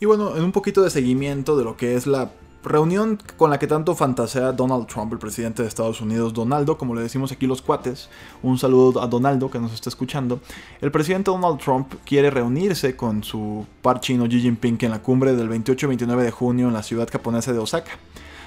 Y 0.00 0.06
bueno, 0.06 0.36
en 0.36 0.44
un 0.44 0.52
poquito 0.52 0.82
de 0.82 0.90
seguimiento 0.90 1.56
de 1.56 1.64
lo 1.64 1.76
que 1.76 1.94
es 1.94 2.06
la 2.06 2.32
reunión 2.64 3.18
con 3.36 3.50
la 3.50 3.58
que 3.58 3.66
tanto 3.66 3.94
fantasea 3.94 4.52
Donald 4.52 4.86
Trump, 4.86 5.12
el 5.12 5.18
presidente 5.18 5.62
de 5.62 5.68
Estados 5.68 6.00
Unidos, 6.00 6.32
Donaldo, 6.32 6.78
como 6.78 6.94
le 6.94 7.02
decimos 7.02 7.30
aquí 7.30 7.46
los 7.46 7.62
cuates, 7.62 8.08
un 8.42 8.58
saludo 8.58 9.02
a 9.02 9.06
Donaldo 9.06 9.50
que 9.50 9.60
nos 9.60 9.72
está 9.72 9.90
escuchando. 9.90 10.40
El 10.80 10.90
presidente 10.90 11.30
Donald 11.30 11.58
Trump 11.58 11.92
quiere 12.04 12.30
reunirse 12.30 12.96
con 12.96 13.22
su 13.22 13.66
par 13.82 14.00
chino 14.00 14.26
Xi 14.26 14.40
Jinping 14.40 14.78
en 14.80 14.90
la 14.90 15.02
cumbre 15.02 15.34
del 15.34 15.48
28 15.48 15.86
y 15.86 15.88
29 15.88 16.24
de 16.24 16.30
junio 16.30 16.68
en 16.68 16.74
la 16.74 16.82
ciudad 16.82 17.08
japonesa 17.10 17.52
de 17.52 17.58
Osaka. 17.58 17.92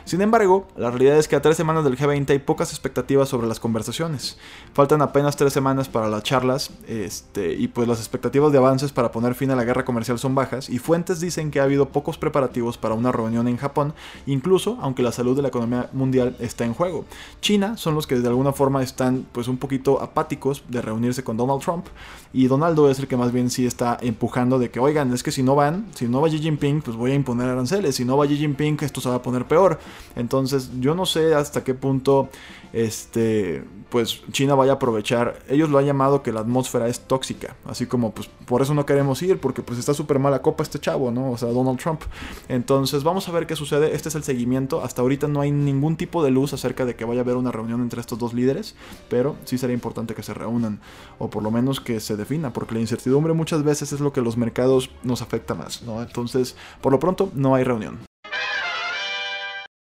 Sin 0.07 0.21
embargo, 0.21 0.65
la 0.77 0.89
realidad 0.89 1.17
es 1.17 1.27
que 1.27 1.35
a 1.35 1.41
tres 1.41 1.57
semanas 1.57 1.83
del 1.83 1.97
G20 1.97 2.29
hay 2.29 2.39
pocas 2.39 2.71
expectativas 2.71 3.27
sobre 3.27 3.45
las 3.45 3.59
conversaciones. 3.59 4.37
Faltan 4.71 5.01
apenas 5.01 5.35
tres 5.35 5.51
semanas 5.51 5.89
para 5.89 6.07
las 6.07 6.23
charlas 6.23 6.69
este, 6.87 7.55
y 7.55 7.67
pues 7.67 7.89
las 7.89 7.99
expectativas 7.99 8.53
de 8.53 8.57
avances 8.57 8.93
para 8.93 9.11
poner 9.11 9.35
fin 9.35 9.51
a 9.51 9.57
la 9.57 9.65
guerra 9.65 9.83
comercial 9.83 10.17
son 10.17 10.33
bajas 10.33 10.69
y 10.69 10.79
fuentes 10.79 11.19
dicen 11.19 11.51
que 11.51 11.59
ha 11.59 11.63
habido 11.63 11.89
pocos 11.89 12.17
preparativos 12.17 12.77
para 12.77 12.95
una 12.95 13.11
reunión 13.11 13.49
en 13.49 13.57
Japón, 13.57 13.93
incluso 14.25 14.77
aunque 14.79 15.03
la 15.03 15.11
salud 15.11 15.35
de 15.35 15.41
la 15.41 15.49
economía 15.49 15.89
mundial 15.91 16.37
está 16.39 16.63
en 16.63 16.73
juego. 16.73 17.03
China 17.41 17.75
son 17.75 17.93
los 17.93 18.07
que 18.07 18.15
de 18.15 18.29
alguna 18.29 18.53
forma 18.53 18.83
están 18.83 19.25
pues 19.33 19.49
un 19.49 19.57
poquito 19.57 20.01
apáticos 20.01 20.63
de 20.69 20.81
reunirse 20.81 21.25
con 21.25 21.35
Donald 21.35 21.61
Trump 21.61 21.87
y 22.31 22.47
Donaldo 22.47 22.89
es 22.89 22.99
el 22.99 23.09
que 23.09 23.17
más 23.17 23.33
bien 23.33 23.49
sí 23.49 23.65
está 23.65 23.97
empujando 23.99 24.57
de 24.57 24.71
que 24.71 24.79
oigan, 24.79 25.13
es 25.13 25.21
que 25.21 25.33
si 25.33 25.43
no 25.43 25.55
van, 25.55 25.87
si 25.95 26.07
no 26.07 26.21
va 26.21 26.29
Xi 26.29 26.39
Jinping, 26.39 26.81
pues 26.81 26.95
voy 26.95 27.11
a 27.11 27.15
imponer 27.15 27.49
aranceles, 27.49 27.97
si 27.97 28.05
no 28.05 28.15
va 28.15 28.25
Xi 28.25 28.37
Jinping 28.37 28.77
esto 28.79 29.01
se 29.01 29.09
va 29.09 29.15
a 29.15 29.21
poner 29.21 29.45
peor. 29.45 29.79
Entonces 30.15 30.71
yo 30.79 30.95
no 30.95 31.05
sé 31.05 31.35
hasta 31.35 31.63
qué 31.63 31.73
punto 31.73 32.29
este, 32.73 33.63
pues 33.89 34.21
China 34.31 34.55
vaya 34.55 34.73
a 34.73 34.75
aprovechar. 34.75 35.39
Ellos 35.47 35.69
lo 35.69 35.77
han 35.77 35.85
llamado 35.85 36.23
que 36.23 36.31
la 36.31 36.41
atmósfera 36.41 36.87
es 36.87 37.01
tóxica, 37.01 37.55
así 37.65 37.85
como 37.85 38.11
pues 38.11 38.29
por 38.45 38.61
eso 38.61 38.73
no 38.73 38.85
queremos 38.85 39.21
ir, 39.21 39.39
porque 39.39 39.61
pues 39.61 39.79
está 39.79 39.93
súper 39.93 40.19
mala 40.19 40.41
copa 40.41 40.63
este 40.63 40.79
chavo, 40.79 41.11
¿no? 41.11 41.31
O 41.31 41.37
sea, 41.37 41.49
Donald 41.49 41.79
Trump. 41.79 42.01
Entonces 42.49 43.03
vamos 43.03 43.27
a 43.27 43.31
ver 43.31 43.47
qué 43.47 43.55
sucede. 43.55 43.95
Este 43.95 44.09
es 44.09 44.15
el 44.15 44.23
seguimiento. 44.23 44.83
Hasta 44.83 45.01
ahorita 45.01 45.27
no 45.27 45.41
hay 45.41 45.51
ningún 45.51 45.95
tipo 45.95 46.23
de 46.23 46.31
luz 46.31 46.53
acerca 46.53 46.85
de 46.85 46.95
que 46.95 47.05
vaya 47.05 47.21
a 47.21 47.23
haber 47.23 47.35
una 47.35 47.51
reunión 47.51 47.81
entre 47.81 48.01
estos 48.01 48.19
dos 48.19 48.33
líderes, 48.33 48.75
pero 49.09 49.35
sí 49.45 49.57
sería 49.57 49.73
importante 49.73 50.13
que 50.13 50.23
se 50.23 50.33
reúnan, 50.33 50.79
o 51.19 51.29
por 51.29 51.43
lo 51.43 51.51
menos 51.51 51.79
que 51.79 51.99
se 51.99 52.15
defina, 52.15 52.53
porque 52.53 52.75
la 52.75 52.81
incertidumbre 52.81 53.33
muchas 53.33 53.63
veces 53.63 53.93
es 53.93 53.99
lo 53.99 54.13
que 54.13 54.21
los 54.21 54.37
mercados 54.37 54.89
nos 55.03 55.21
afecta 55.21 55.55
más, 55.55 55.81
¿no? 55.83 56.01
Entonces, 56.01 56.55
por 56.81 56.91
lo 56.91 56.99
pronto, 56.99 57.31
no 57.33 57.55
hay 57.55 57.63
reunión 57.63 58.07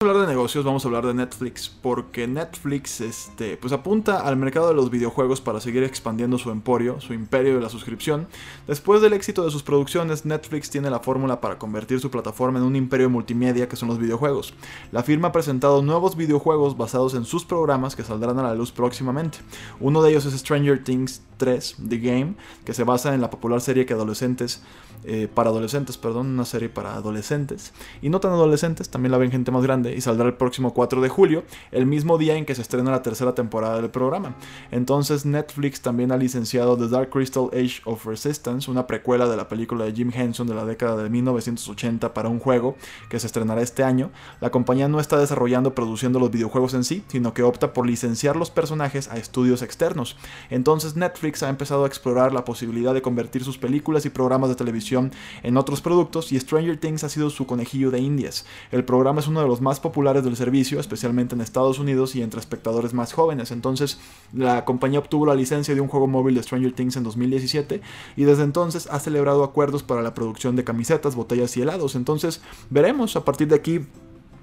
hablar 0.03 0.27
de 0.27 0.33
negocios, 0.33 0.65
vamos 0.65 0.83
a 0.83 0.89
hablar 0.89 1.07
de 1.07 1.13
Netflix, 1.13 1.69
porque 1.69 2.27
Netflix 2.27 3.03
este, 3.03 3.59
pues 3.59 3.71
apunta 3.75 4.21
al 4.21 4.35
mercado 4.35 4.69
de 4.69 4.75
los 4.75 4.91
videojuegos 4.91 5.43
para 5.43 5.61
seguir 5.61 5.83
expandiendo 5.83 6.39
su 6.39 6.51
emporio, 6.51 7.03
su 7.03 7.13
imperio 7.13 7.57
de 7.57 7.61
la 7.61 7.69
suscripción. 7.69 8.27
Después 8.67 9.03
del 9.03 9.13
éxito 9.13 9.45
de 9.45 9.51
sus 9.51 9.63
producciones, 9.63 10.25
Netflix 10.25 10.71
tiene 10.71 10.89
la 10.89 11.01
fórmula 11.01 11.43
para 11.43 11.59
convertir 11.59 12.01
su 12.01 12.11
plataforma 12.11 12.59
en 12.59 12.65
un 12.65 12.77
imperio 12.77 13.11
multimedia 13.11 13.69
que 13.69 13.77
son 13.77 13.91
los 13.91 13.99
videojuegos. 13.99 14.55
La 14.91 15.03
firma 15.03 15.29
ha 15.29 15.33
presentado 15.33 15.83
nuevos 15.83 16.17
videojuegos 16.17 16.79
basados 16.79 17.13
en 17.13 17.27
sus 17.27 17.45
programas 17.45 17.95
que 17.95 18.03
saldrán 18.03 18.39
a 18.39 18.43
la 18.43 18.55
luz 18.55 18.73
próximamente. 18.73 19.41
Uno 19.81 20.01
de 20.01 20.13
ellos 20.13 20.25
es 20.25 20.33
Stranger 20.33 20.83
Things 20.83 21.21
3, 21.37 21.77
The 21.91 21.99
Game, 21.99 22.37
que 22.65 22.73
se 22.73 22.85
basa 22.85 23.15
en 23.15 23.21
la 23.21 23.29
popular 23.29 23.61
serie 23.61 23.85
que 23.85 23.93
adolescentes 23.93 24.63
eh, 25.05 25.29
para 25.33 25.49
adolescentes, 25.49 25.97
perdón, 25.97 26.27
una 26.27 26.45
serie 26.45 26.69
para 26.69 26.95
adolescentes. 26.95 27.73
Y 28.03 28.11
no 28.11 28.21
tan 28.21 28.33
adolescentes, 28.33 28.91
también 28.91 29.13
la 29.13 29.19
ven 29.19 29.31
gente 29.31 29.51
más 29.51 29.63
grande 29.63 29.90
y 29.97 30.01
saldrá 30.01 30.27
el 30.27 30.35
próximo 30.35 30.75
4 30.75 31.01
de 31.01 31.09
julio, 31.09 31.45
el 31.73 31.87
mismo 31.87 32.19
día 32.19 32.37
en 32.37 32.45
que 32.45 32.55
se 32.55 32.63
estrena 32.63 32.91
la 32.91 33.03
tercera 33.03 33.35
temporada 33.35 33.81
del 33.81 33.91
programa. 33.91 34.37
Entonces 34.71 35.27
Netflix 35.27 35.81
también 35.81 36.13
ha 36.13 36.17
licenciado 36.17 36.77
The 36.77 36.89
Dark 36.89 37.11
Crystal 37.11 37.49
Age 37.53 37.81
of 37.85 38.07
Resistance, 38.07 38.71
una 38.71 38.87
precuela 38.87 39.29
de 39.29 39.37
la 39.37 39.49
película 39.49 39.85
de 39.85 39.93
Jim 39.93 40.11
Henson 40.15 40.47
de 40.47 40.55
la 40.55 40.65
década 40.65 41.03
de 41.03 41.11
1980 41.11 42.15
para 42.15 42.29
un 42.29 42.39
juego 42.39 42.77
que 43.09 43.19
se 43.19 43.27
estrenará 43.27 43.63
este 43.63 43.83
año. 43.83 44.11
La 44.41 44.51
compañía 44.51 44.89
no 44.89 45.01
está 45.01 45.19
desarrollando 45.19 45.75
produciendo 45.75 46.21
los 46.21 46.31
videojuegos 46.31 46.75
en 46.75 46.85
sí, 46.85 47.05
sino 47.09 47.35
que 47.35 47.43
opta 47.43 47.73
por 47.73 47.87
licenciar 47.87 48.37
los 48.37 48.51
personajes 48.51 49.09
a 49.09 49.17
estudios 49.17 49.63
externos. 49.63 50.17
Entonces 50.51 50.97
Netflix 50.97 51.43
ha 51.43 51.49
empezado 51.49 51.85
a 51.85 51.87
explorar 51.87 52.33
la 52.33 52.45
posibilidad 52.45 52.95
de 52.95 53.03
convertir 53.03 53.45
sus 53.45 53.59
películas 53.59 54.07
y 54.07 54.11
programas 54.11 54.49
de 54.49 54.57
televisión 54.57 55.13
en 55.43 55.57
otros 55.57 55.81
productos 55.81 56.33
y 56.33 56.39
Stranger 56.39 56.79
Things 56.79 57.05
ha 57.05 57.09
sido 57.09 57.31
su 57.31 57.47
conejillo 57.47 57.91
de 57.91 58.01
indias. 58.01 58.47
El 58.71 58.85
programa 58.85 59.21
es 59.21 59.29
uno 59.29 59.41
de 59.41 59.49
los 59.49 59.61
más 59.61 59.80
populares 59.81 60.25
del 60.25 60.37
servicio, 60.37 60.79
especialmente 60.81 61.35
en 61.35 61.41
Estados 61.41 61.79
Unidos 61.79 62.15
y 62.15 62.23
entre 62.23 62.41
espectadores 62.41 62.95
más 62.95 63.13
jóvenes. 63.13 63.51
Entonces, 63.51 63.99
la 64.33 64.65
compañía 64.65 65.01
obtuvo 65.01 65.27
la 65.27 65.35
licencia 65.35 65.75
de 65.75 65.81
un 65.81 65.89
juego 65.89 66.07
móvil 66.07 66.35
de 66.35 66.43
Stranger 66.43 66.73
Things 66.73 66.97
en 66.97 67.03
2017 67.03 67.81
y 68.17 68.25
desde 68.25 68.45
entonces 68.45 68.89
ha 68.91 69.01
celebrado 69.01 69.45
acuerdos 69.45 69.83
para 69.83 70.03
la 70.03 70.15
producción 70.15 70.57
de 70.57 70.65
camisetas, 70.65 71.17
botellas 71.17 71.57
y 71.57 71.63
helados. 71.63 71.95
Entonces, 71.95 72.41
veremos 72.71 73.17
a 73.17 73.25
partir 73.25 73.49
de 73.49 73.57
aquí 73.57 73.81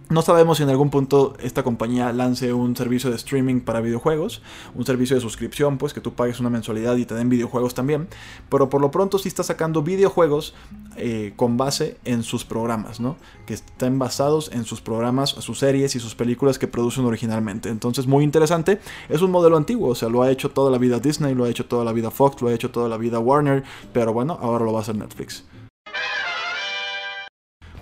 no 0.10 0.22
sabemos 0.22 0.58
si 0.58 0.64
en 0.64 0.70
algún 0.70 0.90
punto 0.90 1.34
esta 1.42 1.64
compañía 1.64 2.14
lance 2.14 2.54
un 2.54 2.76
servicio 2.76 3.10
de 3.10 3.18
streaming 3.18 3.60
para 3.60 3.82
videojuegos, 3.82 4.42
un 4.74 4.86
servicio 4.86 5.16
de 5.16 5.22
suscripción, 5.22 5.78
pues 5.78 5.94
que 5.94 6.02
tú 6.02 6.14
pagues 6.14 6.40
una 6.40 6.50
mensualidad 6.50 6.96
y 6.96 7.06
te 7.06 7.14
den 7.14 7.30
videojuegos 7.30 7.74
también, 7.74 8.08
pero 8.50 8.70
por 8.70 8.80
lo 8.80 8.90
pronto 8.90 9.20
sí 9.20 9.28
está 9.28 9.44
sacando 9.44 9.84
videojuegos 9.84 10.54
eh, 10.96 11.34
con 11.36 11.58
base 11.58 11.98
en 12.06 12.24
sus 12.24 12.46
programas, 12.46 13.00
¿no? 13.00 13.18
Que 13.46 13.54
estén 13.54 14.00
basados 14.00 14.50
en 14.54 14.64
sus 14.64 14.82
programas, 14.82 15.32
sus 15.32 15.60
series 15.60 15.96
y 15.96 16.00
sus 16.00 16.16
películas 16.16 16.58
que 16.58 16.68
producen 16.68 17.06
originalmente. 17.06 17.70
Entonces, 17.70 18.08
muy 18.08 18.24
interesante. 18.24 18.80
Es 19.10 19.22
un 19.22 19.32
modelo 19.32 19.58
antiguo, 19.58 19.90
o 19.90 19.96
sea, 19.96 20.10
lo 20.10 20.22
ha 20.24 20.32
hecho 20.32 20.52
toda 20.52 20.72
la 20.72 20.78
vida 20.78 21.00
Disney, 21.00 21.36
lo 21.36 21.44
ha 21.44 21.50
hecho 21.50 21.66
toda 21.66 21.84
la 21.84 21.92
vida 21.92 22.12
Fox, 22.12 22.42
lo 22.42 22.48
ha 22.48 22.54
hecho 22.54 22.72
toda 22.72 22.88
la 22.88 22.98
vida 22.98 23.20
Warner, 23.20 23.64
pero 23.94 24.14
bueno, 24.14 24.38
ahora 24.42 24.64
lo 24.64 24.72
va 24.72 24.80
a 24.80 24.82
hacer 24.84 24.96
Netflix. 24.96 25.44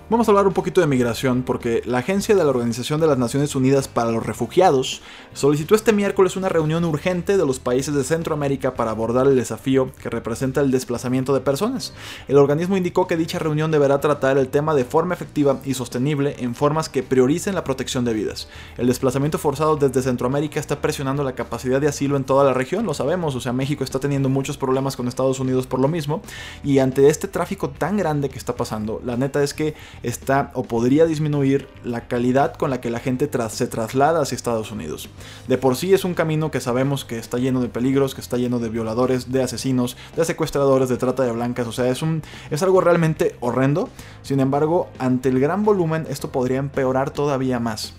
Vamos 0.07 0.27
a 0.27 0.31
hablar 0.31 0.45
un 0.45 0.53
poquito 0.53 0.81
de 0.81 0.87
migración 0.87 1.41
porque 1.41 1.81
la 1.83 1.97
Agencia 1.97 2.35
de 2.35 2.43
la 2.43 2.51
Organización 2.51 3.01
de 3.01 3.07
las 3.07 3.17
Naciones 3.17 3.55
Unidas 3.55 3.87
para 3.87 4.11
los 4.11 4.23
Refugiados 4.23 5.01
solicitó 5.33 5.73
este 5.73 5.93
miércoles 5.93 6.35
una 6.35 6.47
reunión 6.47 6.85
urgente 6.85 7.37
de 7.37 7.45
los 7.45 7.57
países 7.57 7.95
de 7.95 8.03
Centroamérica 8.03 8.75
para 8.75 8.91
abordar 8.91 9.25
el 9.25 9.35
desafío 9.35 9.89
que 9.99 10.11
representa 10.11 10.61
el 10.61 10.69
desplazamiento 10.69 11.33
de 11.33 11.39
personas. 11.39 11.95
El 12.27 12.37
organismo 12.37 12.77
indicó 12.77 13.07
que 13.07 13.17
dicha 13.17 13.39
reunión 13.39 13.71
deberá 13.71 13.99
tratar 13.99 14.37
el 14.37 14.49
tema 14.49 14.75
de 14.75 14.85
forma 14.85 15.15
efectiva 15.15 15.59
y 15.65 15.73
sostenible 15.73 16.35
en 16.37 16.53
formas 16.53 16.87
que 16.87 17.01
prioricen 17.01 17.55
la 17.55 17.63
protección 17.63 18.05
de 18.05 18.13
vidas. 18.13 18.47
El 18.77 18.85
desplazamiento 18.85 19.39
forzado 19.39 19.75
desde 19.75 20.03
Centroamérica 20.03 20.59
está 20.59 20.81
presionando 20.81 21.23
la 21.23 21.33
capacidad 21.33 21.81
de 21.81 21.87
asilo 21.87 22.15
en 22.15 22.25
toda 22.25 22.43
la 22.43 22.53
región, 22.53 22.85
lo 22.85 22.93
sabemos, 22.93 23.33
o 23.33 23.41
sea, 23.41 23.53
México 23.53 23.83
está 23.83 23.99
teniendo 23.99 24.29
muchos 24.29 24.55
problemas 24.55 24.95
con 24.95 25.07
Estados 25.07 25.39
Unidos 25.39 25.65
por 25.65 25.79
lo 25.79 25.87
mismo, 25.87 26.21
y 26.63 26.77
ante 26.77 27.09
este 27.09 27.27
tráfico 27.27 27.71
tan 27.71 27.97
grande 27.97 28.29
que 28.29 28.37
está 28.37 28.55
pasando, 28.55 29.01
la 29.03 29.17
neta 29.17 29.41
es 29.41 29.55
que 29.55 29.73
está 30.03 30.51
o 30.53 30.63
podría 30.63 31.05
disminuir 31.05 31.67
la 31.83 32.07
calidad 32.07 32.55
con 32.55 32.69
la 32.69 32.81
que 32.81 32.89
la 32.89 32.99
gente 32.99 33.29
se 33.49 33.67
traslada 33.67 34.21
hacia 34.21 34.35
Estados 34.35 34.71
Unidos. 34.71 35.09
De 35.47 35.57
por 35.57 35.75
sí 35.75 35.93
es 35.93 36.05
un 36.05 36.13
camino 36.13 36.51
que 36.51 36.61
sabemos 36.61 37.05
que 37.05 37.17
está 37.17 37.37
lleno 37.37 37.61
de 37.61 37.69
peligros, 37.69 38.15
que 38.15 38.21
está 38.21 38.37
lleno 38.37 38.59
de 38.59 38.69
violadores, 38.69 39.31
de 39.31 39.43
asesinos, 39.43 39.97
de 40.15 40.25
secuestradores, 40.25 40.89
de 40.89 40.97
trata 40.97 41.23
de 41.23 41.31
blancas, 41.31 41.67
o 41.67 41.71
sea, 41.71 41.89
es, 41.89 42.01
un, 42.01 42.21
es 42.49 42.63
algo 42.63 42.81
realmente 42.81 43.35
horrendo. 43.39 43.89
Sin 44.21 44.39
embargo, 44.39 44.89
ante 44.99 45.29
el 45.29 45.39
gran 45.39 45.63
volumen 45.63 46.05
esto 46.09 46.31
podría 46.31 46.57
empeorar 46.57 47.11
todavía 47.11 47.59
más. 47.59 47.93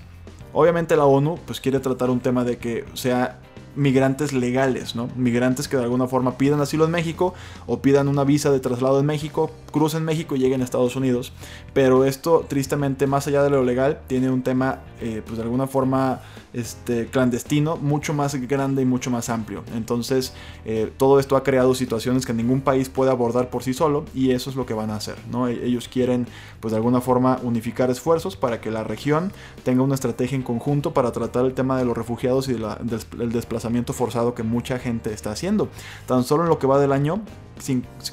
Obviamente 0.52 0.96
la 0.96 1.04
ONU 1.04 1.38
pues 1.44 1.60
quiere 1.60 1.80
tratar 1.80 2.08
un 2.08 2.20
tema 2.20 2.42
de 2.42 2.56
que 2.56 2.84
sea 2.94 3.40
migrantes 3.76 4.32
legales, 4.32 4.96
¿no? 4.96 5.08
Migrantes 5.16 5.68
que 5.68 5.76
de 5.76 5.84
alguna 5.84 6.08
forma 6.08 6.36
pidan 6.38 6.60
asilo 6.60 6.86
en 6.86 6.90
México 6.90 7.34
o 7.66 7.80
pidan 7.80 8.08
una 8.08 8.24
visa 8.24 8.50
de 8.50 8.60
traslado 8.60 8.98
en 8.98 9.06
México, 9.06 9.50
crucen 9.70 10.04
México 10.04 10.34
y 10.34 10.38
lleguen 10.38 10.62
a 10.62 10.64
Estados 10.64 10.96
Unidos. 10.96 11.32
Pero 11.72 12.04
esto, 12.04 12.44
tristemente, 12.48 13.06
más 13.06 13.26
allá 13.26 13.42
de 13.42 13.50
lo 13.50 13.62
legal, 13.62 14.00
tiene 14.06 14.30
un 14.30 14.42
tema, 14.42 14.80
eh, 15.00 15.22
pues 15.24 15.36
de 15.36 15.44
alguna 15.44 15.66
forma 15.66 16.22
este, 16.56 17.06
clandestino 17.08 17.76
mucho 17.76 18.14
más 18.14 18.34
grande 18.34 18.82
y 18.82 18.86
mucho 18.86 19.10
más 19.10 19.28
amplio. 19.28 19.62
Entonces, 19.74 20.32
eh, 20.64 20.90
todo 20.96 21.20
esto 21.20 21.36
ha 21.36 21.44
creado 21.44 21.74
situaciones 21.74 22.24
que 22.24 22.32
ningún 22.32 22.62
país 22.62 22.88
puede 22.88 23.10
abordar 23.10 23.50
por 23.50 23.62
sí 23.62 23.74
solo 23.74 24.06
y 24.14 24.30
eso 24.30 24.48
es 24.48 24.56
lo 24.56 24.64
que 24.64 24.72
van 24.72 24.90
a 24.90 24.96
hacer. 24.96 25.16
¿no? 25.30 25.48
E-, 25.48 25.66
ellos 25.66 25.88
quieren, 25.88 26.26
pues 26.60 26.72
de 26.72 26.78
alguna 26.78 27.02
forma, 27.02 27.38
unificar 27.42 27.90
esfuerzos 27.90 28.36
para 28.36 28.60
que 28.60 28.70
la 28.70 28.84
región 28.84 29.32
tenga 29.64 29.82
una 29.82 29.94
estrategia 29.94 30.36
en 30.36 30.42
conjunto 30.42 30.94
para 30.94 31.12
tratar 31.12 31.44
el 31.44 31.52
tema 31.52 31.78
de 31.78 31.84
los 31.84 31.96
refugiados 31.96 32.48
y 32.48 32.54
del 32.54 33.32
desplazamiento 33.32 33.65
forzado 33.92 34.34
que 34.34 34.42
mucha 34.42 34.78
gente 34.78 35.12
está 35.12 35.32
haciendo. 35.32 35.68
Tan 36.06 36.24
solo 36.24 36.44
en 36.44 36.48
lo 36.48 36.58
que 36.58 36.66
va 36.66 36.78
del 36.78 36.92
año, 36.92 37.20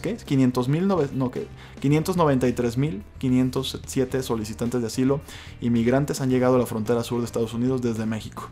¿qué? 0.02 0.18
500 0.18 0.68
mil, 0.70 0.88
no, 0.88 1.32
¿qué? 1.32 1.48
593.507 1.82 4.22
solicitantes 4.22 4.82
de 4.82 4.88
asilo 4.88 5.20
inmigrantes 5.60 6.22
han 6.22 6.30
llegado 6.30 6.56
a 6.56 6.60
la 6.60 6.66
frontera 6.66 7.04
sur 7.04 7.20
de 7.20 7.26
Estados 7.26 7.54
Unidos 7.54 7.82
desde 7.82 8.06
México. 8.06 8.48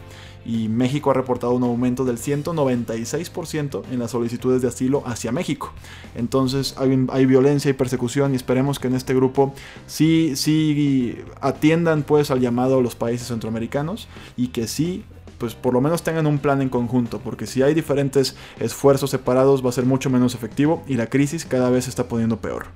Y 0.45 0.67
México 0.67 1.11
ha 1.11 1.13
reportado 1.13 1.53
un 1.53 1.63
aumento 1.63 2.03
del 2.03 2.17
196% 2.17 3.83
en 3.91 3.99
las 3.99 4.11
solicitudes 4.11 4.61
de 4.61 4.67
asilo 4.67 5.03
hacia 5.05 5.31
México. 5.31 5.71
Entonces 6.15 6.75
hay, 6.77 7.05
hay, 7.09 7.25
violencia 7.25 7.69
y 7.69 7.73
persecución 7.73 8.33
y 8.33 8.35
esperemos 8.35 8.79
que 8.79 8.87
en 8.87 8.95
este 8.95 9.13
grupo 9.13 9.53
sí, 9.87 10.35
sí 10.35 11.17
atiendan 11.39 12.03
pues 12.03 12.31
al 12.31 12.41
llamado 12.41 12.79
a 12.79 12.81
los 12.81 12.95
países 12.95 13.27
centroamericanos 13.27 14.09
y 14.35 14.49
que 14.49 14.67
sí 14.67 15.05
pues 15.41 15.55
por 15.55 15.73
lo 15.73 15.81
menos 15.81 16.03
tengan 16.03 16.27
un 16.27 16.37
plan 16.37 16.61
en 16.61 16.69
conjunto, 16.69 17.17
porque 17.17 17.47
si 17.47 17.63
hay 17.63 17.73
diferentes 17.73 18.35
esfuerzos 18.59 19.09
separados 19.09 19.65
va 19.65 19.69
a 19.69 19.71
ser 19.71 19.87
mucho 19.87 20.11
menos 20.11 20.35
efectivo 20.35 20.83
y 20.87 20.97
la 20.97 21.07
crisis 21.07 21.45
cada 21.45 21.71
vez 21.71 21.85
se 21.85 21.89
está 21.89 22.07
poniendo 22.07 22.37
peor. 22.37 22.67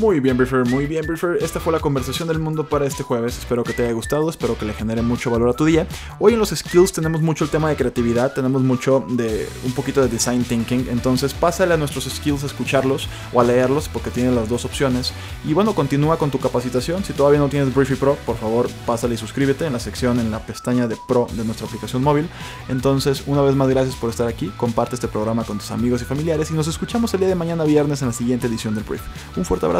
Muy 0.00 0.18
bien, 0.18 0.38
Briefer, 0.38 0.64
muy 0.64 0.86
bien, 0.86 1.06
Briefer. 1.06 1.36
Esta 1.42 1.60
fue 1.60 1.74
la 1.74 1.78
conversación 1.78 2.26
del 2.26 2.38
mundo 2.38 2.66
para 2.66 2.86
este 2.86 3.02
jueves. 3.02 3.36
Espero 3.36 3.62
que 3.64 3.74
te 3.74 3.82
haya 3.84 3.92
gustado, 3.92 4.30
espero 4.30 4.56
que 4.56 4.64
le 4.64 4.72
genere 4.72 5.02
mucho 5.02 5.30
valor 5.30 5.50
a 5.50 5.52
tu 5.52 5.66
día. 5.66 5.86
Hoy 6.18 6.32
en 6.32 6.38
los 6.38 6.48
skills 6.48 6.94
tenemos 6.94 7.20
mucho 7.20 7.44
el 7.44 7.50
tema 7.50 7.68
de 7.68 7.76
creatividad, 7.76 8.32
tenemos 8.32 8.62
mucho 8.62 9.04
de 9.10 9.46
un 9.62 9.72
poquito 9.72 10.00
de 10.00 10.08
design 10.08 10.42
thinking. 10.42 10.88
Entonces, 10.90 11.34
pásale 11.34 11.74
a 11.74 11.76
nuestros 11.76 12.04
skills 12.04 12.44
a 12.44 12.46
escucharlos 12.46 13.10
o 13.34 13.42
a 13.42 13.44
leerlos 13.44 13.90
porque 13.90 14.08
tienen 14.08 14.34
las 14.34 14.48
dos 14.48 14.64
opciones. 14.64 15.12
Y 15.44 15.52
bueno, 15.52 15.74
continúa 15.74 16.16
con 16.16 16.30
tu 16.30 16.38
capacitación. 16.38 17.04
Si 17.04 17.12
todavía 17.12 17.38
no 17.38 17.48
tienes 17.48 17.74
Briefy 17.74 17.96
Pro, 17.96 18.16
por 18.24 18.38
favor, 18.38 18.70
pásale 18.86 19.16
y 19.16 19.18
suscríbete 19.18 19.66
en 19.66 19.74
la 19.74 19.80
sección, 19.80 20.18
en 20.18 20.30
la 20.30 20.38
pestaña 20.38 20.88
de 20.88 20.96
Pro 21.08 21.26
de 21.30 21.44
nuestra 21.44 21.66
aplicación 21.66 22.02
móvil. 22.02 22.26
Entonces, 22.70 23.24
una 23.26 23.42
vez 23.42 23.54
más, 23.54 23.68
gracias 23.68 23.96
por 23.96 24.08
estar 24.08 24.26
aquí. 24.26 24.50
Comparte 24.56 24.94
este 24.94 25.08
programa 25.08 25.44
con 25.44 25.58
tus 25.58 25.70
amigos 25.70 26.00
y 26.00 26.06
familiares 26.06 26.50
y 26.50 26.54
nos 26.54 26.68
escuchamos 26.68 27.12
el 27.12 27.20
día 27.20 27.28
de 27.28 27.34
mañana 27.34 27.64
viernes 27.64 28.00
en 28.00 28.08
la 28.08 28.14
siguiente 28.14 28.46
edición 28.46 28.74
del 28.74 28.84
Brief. 28.84 29.02
Un 29.36 29.44
fuerte 29.44 29.66